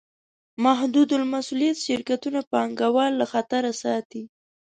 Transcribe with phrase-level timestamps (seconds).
[0.65, 4.23] محدودالمسوولیت شرکتونه پانګهوال له خطره ساتي.